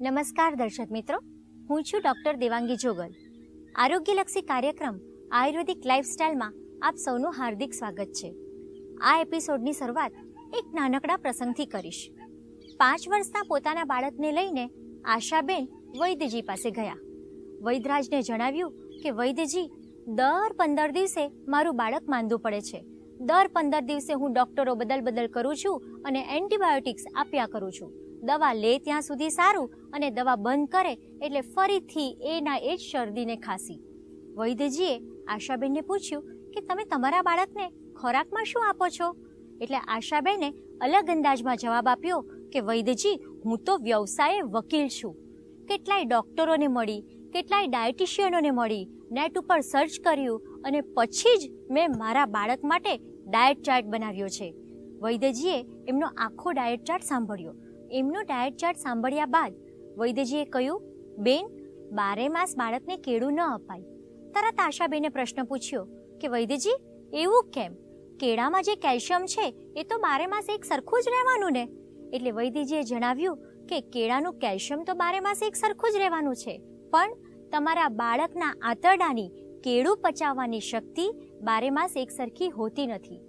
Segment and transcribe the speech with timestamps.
[0.00, 1.18] નમસ્કાર દર્શક મિત્રો,
[1.70, 3.08] હું છું ડોક્ટર દેવાંગી જોગલ.
[3.74, 5.00] આરોગ્યલક્ષી કાર્યક્રમ
[5.32, 8.34] આયુર્વેદિક લાઇફસ્ટાઇલમાં આપ સૌનું હાર્દિક સ્વાગત છે.
[9.00, 10.12] આ એપિસોડની શરૂઆત
[10.54, 12.10] એક નાનકડા પ્રસંગથી કરીશ.
[12.78, 14.70] પાંચ વર્ષના પોતાના બાળકને લઈને
[15.04, 15.68] આશાબેન
[16.00, 16.94] વૈદ્યજી પાસે ગયા.
[17.62, 18.72] વૈદરાજને જણાવ્યું
[19.02, 19.68] કે, વૈદ્યજી,
[20.08, 22.84] દર પંદર દિવસે મારું બાળક માંદું પડે છે.
[23.20, 28.05] દર પંદર દિવસે હું ડોક્ટરો બદલ બદલ કરું છું અને એન્ટીબાયોટિક્સ આપ્યા કરું છું.
[28.26, 33.36] દવા લે ત્યાં સુધી સારું અને દવા બંધ કરે એટલે ફરીથી એના એ જ શરદીને
[33.36, 33.80] ખાંસી.
[34.38, 34.94] વૈદ્યજીએ
[35.28, 37.66] આશાબેનને પૂછ્યું કે તમે તમારા બાળકને
[38.00, 39.08] ખોરાકમાં શું આપો છો?
[39.62, 40.48] એટલે આશાબેને
[40.80, 42.20] અલગ અંદાજમાં જવાબ આપ્યો
[42.52, 45.14] કે વૈદ્યજી, હું તો વ્યવસાયે વકીલ છું.
[45.68, 47.00] કેટલાય ડોક્ટરોને મળી,
[47.32, 52.92] કેટલાય ડાયટિશિયનોને મળી, નેટ ઉપર સર્ચ કર્યું અને પછી જ મેં મારા બાળક માટે
[53.30, 54.48] ડાયટ ચાર્ટ બનાવ્યો છે.
[55.02, 55.58] વૈદ્યજીએ
[55.88, 57.54] એમનો આખો ડાયટ ચાર્ટ સાંભળ્યો.
[57.90, 59.52] એમનો ડાયટ ચાર્ટ સાંભળ્યા બાદ
[59.98, 60.82] વૈદ્યજીએ કહ્યું,
[61.18, 61.46] બેન,
[61.92, 63.82] બારે માસ બાળકને કેળું ન અપાય.
[64.34, 65.84] તરત આશાબેને પ્રશ્ન પૂછ્યો
[66.20, 66.76] કે, વૈદ્યજી,
[67.12, 67.72] એવું કેમ?
[68.18, 71.68] કેળામાં જે કેલ્શિયમ છે, એ તો બારે માસ એક સરખું જ રહેવાનું ને?
[72.12, 76.58] એટલે વૈદ્યજીએ જણાવ્યું કે, કેળાનું કેલ્શિયમ તો બારે માસ એક સરખું જ રહેવાનું છે,
[76.90, 77.10] પણ
[77.52, 79.30] તમારા બાળકના આંતરડાની
[79.64, 83.20] કેળું પચાવવાની શક્તિ બારે માસ એક સરખી હોતી નથી.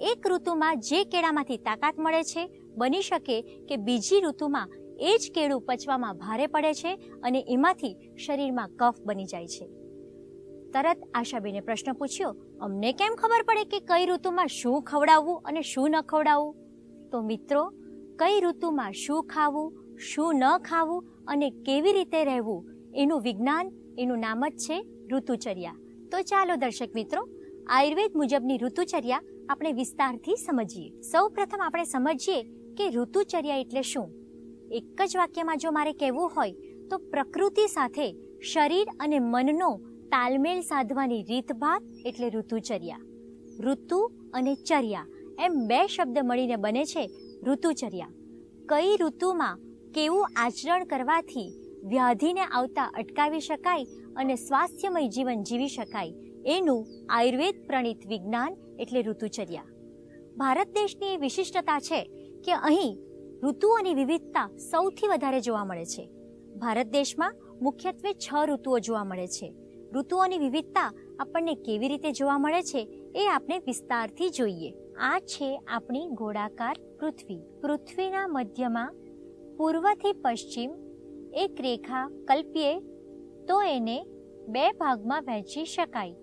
[0.00, 3.36] એક ઋતુમાં જે કેળામાંથી તાકાત મળે છે બની શકે
[3.68, 4.74] કે બીજી ઋતુમાં
[5.10, 9.66] એ જ કેળું પચવામાં ભારે પડે છે અને એમાંથી શરીરમાં કફ બની જાય છે.
[10.72, 15.90] તરત આશાબેને પ્રશ્ન પૂછ્યો, અમને કેમ ખબર પડે કે કઈ ઋતુમાં શું ખવડાવવું અને શું
[15.90, 16.54] ન ખવડાવવું?
[17.10, 17.62] તો મિત્રો,
[18.18, 23.66] કઈ ઋતુમાં શું ખાવું, શું ન ખાવું અને કેવી રીતે રહેવું, એનું વિજ્ઞાન,
[23.98, 24.76] એનું નામ જ છે
[25.12, 25.76] ઋતુચર્યા.
[26.10, 27.22] તો ચાલો દર્શક મિત્રો,
[27.66, 30.90] આયુર્વેદ મુજબની ઋતુચર્યા આપણે વિસ્તારથી સમજીએ.
[31.02, 32.40] સૌ પ્રથમ આપણે સમજીએ
[32.78, 34.06] કે ઋતુચર્યા એટલે શું?
[34.78, 36.54] એક જ વાક્યમાં જો મારે કહેવું હોય,
[36.90, 38.06] તો પ્રકૃતિ સાથે
[38.52, 39.70] શરીર અને મનનો
[40.12, 43.02] તાલમેલ સાધવાની રીતભાત એટલે ઋતુચર્યા.
[43.66, 44.00] ઋતુ
[44.32, 45.06] અને ચર્યા,
[45.38, 47.04] એમ બે શબ્દ મળીને બને છે
[47.46, 48.12] ઋતુચર્યા.
[48.70, 49.62] કઈ ઋતુમાં
[49.94, 51.48] કેવું આચરણ કરવાથી
[51.92, 53.86] વ્યાધિને આવતા અટકાવી શકાય
[54.16, 56.14] અને સ્વાસ્થ્યમય જીવન જીવી શકાય,
[56.46, 59.70] એનું આયુર્વેદ પ્રણીત વિજ્ઞાન એટલે ઋતુચર્યા.
[60.38, 62.00] ભારત દેશની વિશિષ્ટતા છે
[62.44, 62.98] કે અહીં
[63.42, 66.10] ઋતુઓની વિવિધતા સૌથી વધારે જોવા મળે છે.
[66.56, 69.54] ભારત દેશમાં મુખ્યત્વે છ ઋતુઓ જોવા મળે છે.
[69.92, 74.70] ઋતુઓની વિવિધતા આપણને કેવી રીતે જોવા મળે છે એ આપણે વિસ્તારથી જોઈએ.
[75.00, 77.40] આ છે આપણી ગોળાકાર પૃથ્વી.
[77.62, 78.94] પૃથ્વીના મધ્યમાં
[79.56, 80.70] પૂર્વથી પશ્ચિમ
[81.32, 82.80] એક રેખા કલ્પીએ
[83.48, 84.06] તો એને
[84.48, 86.14] બે ભાગમાં વહેંચી શકાય.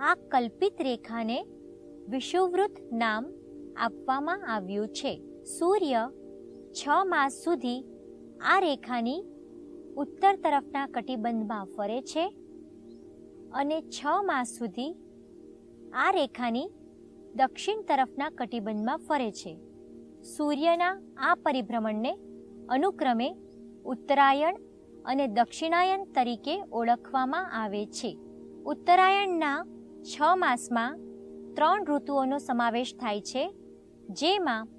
[0.00, 1.38] આ કલ્પિત રેખાને
[2.08, 3.32] વિષુવવૃત્ત નામ
[3.76, 5.22] આપવામાં આવ્યું છે.
[5.46, 6.00] સૂર્ય
[6.78, 7.80] છ માસ સુધી
[8.52, 9.20] આ રેખાની
[10.02, 12.24] ઉત્તર તરફના કટિબંધમાં ફરે છે
[13.60, 14.88] અને છ માસ સુધી
[16.04, 16.66] આ રેખાની
[17.40, 19.52] દક્ષિણ તરફના કટિબંધમાં ફરે છે.
[20.34, 20.92] સૂર્યના
[21.28, 22.12] આ પરિભ્રમણને
[22.68, 23.28] અનુક્રમે
[23.92, 24.62] ઉત્તરાયણ
[25.04, 28.12] અને દક્ષિણાયન તરીકે ઓળખવામાં આવે છે.
[28.72, 29.58] ઉત્તરાયણના
[30.10, 30.14] છ
[30.44, 31.02] માસમાં
[31.56, 33.44] ત્રણ ઋતુઓનો સમાવેશ થાય છે,
[34.20, 34.72] જેમાં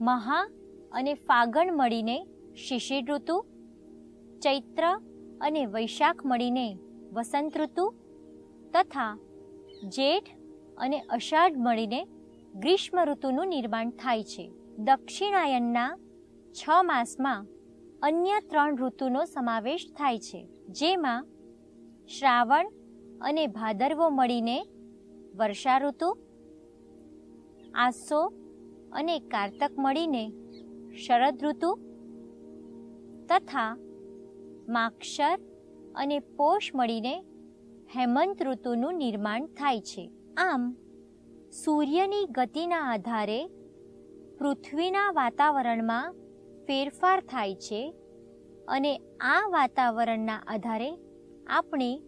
[0.00, 0.44] મહા
[0.92, 2.18] અને ફાગણ મળીને
[2.64, 3.36] શિશિર ઋતુ,
[4.44, 4.84] ચૈત્ર
[5.46, 6.68] અને વૈશાખ મળીને
[7.16, 7.84] વસંત ઋતુ
[8.74, 9.12] તથા
[9.96, 10.30] જેઠ
[10.78, 12.00] અને અષાઢ મળીને
[12.54, 14.46] ગ્રીષ્મ ઋતુનું નિર્માણ થાય છે.
[14.86, 15.90] દક્ષિણાયનના
[16.54, 17.48] છ માસમાં
[18.02, 20.40] અન્ય ત્રણ ઋતુનો સમાવેશ થાય છે,
[20.78, 21.28] જેમાં
[22.08, 22.66] શ્રાવણ
[23.20, 24.58] અને ભાદરવો મળીને
[25.38, 26.10] વર્ષા ઋતુ,
[27.74, 28.20] આસો
[28.92, 30.32] અને કારતક મળીને
[31.06, 31.78] શરદ ઋતુ
[33.28, 33.76] તથા
[34.68, 35.38] માક્ષર
[35.94, 37.24] અને પોષ મળીને
[37.96, 40.10] હેમંત ઋતુનું નિર્માણ થાય છે.
[40.36, 40.76] આમ,
[41.64, 43.50] સૂર્યની ગતિના આધારે
[44.38, 46.12] પૃથ્વીના વાતાવરણમાં
[46.66, 47.94] ફેરફાર થાય છે
[48.68, 50.98] અને આ વાતાવરણના આધારે
[51.46, 52.02] આપણે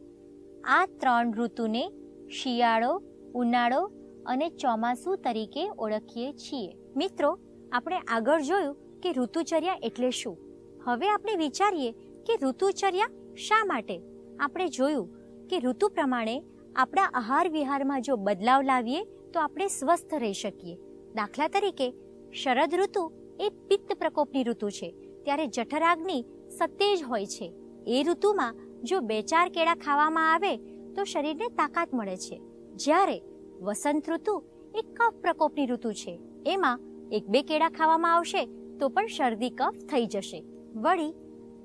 [0.64, 1.90] આ ત્રણ ઋતુને
[2.28, 3.02] શિયાળો,
[3.34, 3.90] ઉનાળો
[4.26, 6.74] અને ચોમાસું તરીકે ઓળખીએ છીએ.
[6.96, 7.38] મિત્રો,
[7.72, 10.38] આપણે આગળ જોયું કે ઋતુચર્યા એટલે શું.
[10.84, 11.92] હવે આપણે વિચારીએ
[12.26, 14.02] કે ઋતુચર્યા શા માટે?
[14.40, 15.08] આપણે જોયું
[15.48, 16.42] કે ઋતુ પ્રમાણે
[16.76, 20.76] આપણા આહાર વિહારમાં જો બદલાવ લાવીએ તો આપણે સ્વસ્થ રહી શકીએ.
[21.14, 21.94] દાખલા તરીકે,
[22.32, 26.24] શરદ ઋતુ એ પિત્ત પ્રકોપની ઋતુ છે, ત્યારે જઠરાગ્નિ
[26.58, 27.52] સત્તેજ હોય છે.
[27.86, 30.56] એ ઋતુમાં જો બે ચાર કેળા ખાવામાં આવે
[30.94, 32.42] તો શરીરને તાકાત મળે છે.
[32.76, 33.22] જ્યારે
[33.66, 34.34] વસંત ઋતુ
[34.74, 36.14] એ કફ પ્રકોપની ઋતુ છે.
[36.46, 36.82] એમાં
[37.16, 38.42] એક બે કેળા ખાવામાં આવશે
[38.78, 40.40] તો પણ શરદી કફ થઈ જશે.
[40.84, 41.12] વળી,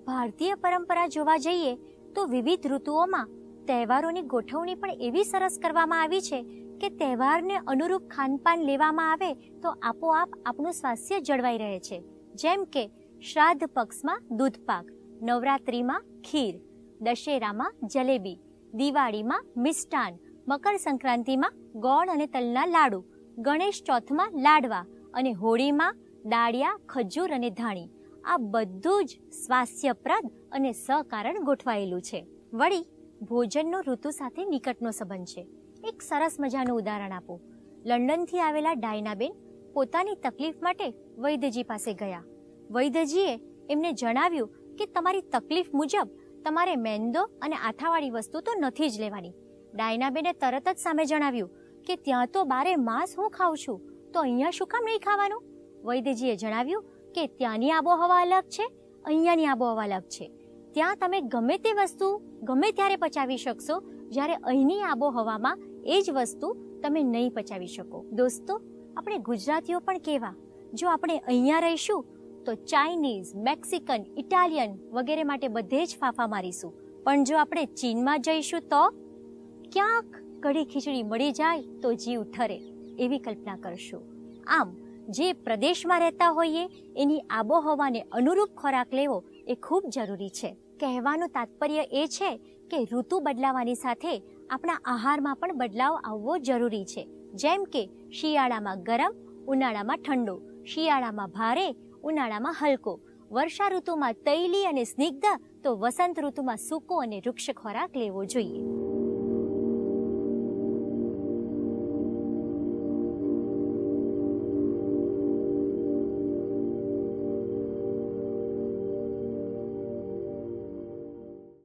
[0.07, 1.73] ભારતીય પરંપરા જોવા જઈએ
[2.15, 3.33] તો વિવિધ ઋતુઓમાં
[3.67, 6.39] તહેવારોની ગોઠવણી પણ એવી સરસ કરવામાં આવી છે
[6.81, 9.31] કે તહેવારને અનુરૂપ ખાનપાન લેવામાં આવે
[9.63, 11.97] તો આપોઆપ આપણું સ્વાસ્થ્ય જળવાઈ રહે છે.
[12.35, 12.83] જેમ કે
[13.21, 14.85] શ્રાદ્ધ પક્ષમાં દૂધપાક
[15.21, 16.55] નવરાત્રિમાં ખીર,
[17.01, 18.37] દશેરામાં જલેબી,
[18.73, 20.13] દિવાળીમાં મિષ્ટાન
[20.47, 23.03] મકર સંક્રાંતિમાં ગોળ અને તલના લાડુ,
[23.37, 25.95] ગણેશ ચોથમાં લાડવા અને હોળીમાં
[26.25, 27.89] દાળિયા, ખજૂર અને ધાણી.
[28.25, 32.27] આ બધું જ સ્વાસ્થ્યપ્રદ અને સકારણ ગોઠવાયેલું છે.
[32.53, 32.85] વળી,
[33.21, 35.47] ભોજનનો ઋતુ સાથે નિકટનો સંબંધ છે.
[35.83, 37.41] એક સરસ મજાનું ઉદાહરણ આપો.
[37.85, 39.33] લંડનથી આવેલા ડાયનાબેન
[39.73, 42.23] પોતાની તકલીફ માટે વૈદ્યજી પાસે ગયા.
[42.71, 43.39] વૈદ્યજીએ
[43.69, 46.07] એમને જણાવ્યું કે તમારી તકલીફ મુજબ
[46.45, 49.33] તમારે મેંદો અને આથાવાળી વસ્તુ તો નથી જ લેવાની.
[49.73, 51.51] ડાયનાબેને તરત જ સામે જણાવ્યું
[51.87, 53.77] કે ત્યાં તો બારે માંસ હું ખાઉં છું,
[54.13, 55.43] તો અહીંયા શું કામ નહીં ખાવાનું?
[55.87, 58.65] વૈદ્યજીએ જણાવ્યું કે ત્યાંની આબોહવા અલગ છે,
[59.05, 60.27] અહીંયાની આબોહવા અલગ છે.
[60.73, 62.09] ત્યાં તમે ગમે તે વસ્તુ
[62.49, 63.77] ગમે ત્યારે પચાવી શકશો,
[64.15, 66.49] જ્યારે અહીંની આબોહવામાં એ જ વસ્તુ
[66.83, 68.05] તમે નહીં પચાવી શકો.
[68.19, 68.59] દોસ્તો,
[68.97, 70.35] આપણે ગુજરાતીઓ પણ કેવા?
[70.73, 72.05] જો આપણે અહીંયા રહીશું,
[72.45, 76.71] તો ચાઇનીઝ, મેક્સિકન, ઇટાલિયન વગેરે માટે બધે જ ફાફા મારીશું.
[77.05, 78.83] પણ જો આપણે ચીનમાં જઈશું તો?
[79.71, 82.59] ક્યાંક કઢી ખીચડી મળી જાય તો જીવ ઠરે,
[82.99, 84.01] એવી કલ્પના કરશું.
[84.47, 84.75] આમ,
[85.09, 90.57] જે પ્રદેશમાં રહેતા હોઈએ, એની આબોહવાને અનુરૂપ ખોરાક લેવો એ ખૂબ જરૂરી છે.
[90.79, 92.37] કહેવાનું તાત્પર્ય એ છે
[92.71, 97.09] કે ઋતુ બદલાવાની સાથે આપણા આહારમાં પણ બદલાવ આવવો જરૂરી છે.
[97.33, 99.13] જેમ કે, શિયાળામાં ગરમ,
[99.47, 102.99] ઉનાળામાં ઠંડો, શિયાળામાં ભારે, ઉનાળામાં હલકો.
[103.31, 105.25] વર્ષા ઋતુમાં તૈલી અને સ્નિગ્ધ,
[105.63, 108.61] તો વસંત ઋતુમાં સૂકો અને વૃક્ષ ખોરાક લેવો જોઈએ.